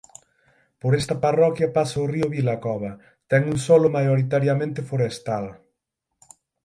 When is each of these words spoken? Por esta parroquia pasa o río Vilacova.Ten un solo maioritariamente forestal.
Por 0.81 0.91
esta 1.01 1.15
parroquia 1.25 1.73
pasa 1.77 2.03
o 2.03 2.09
río 2.13 2.27
Vilacova.Ten 2.35 3.41
un 3.53 3.57
solo 3.67 3.87
maioritariamente 3.97 4.85
forestal. 4.89 5.45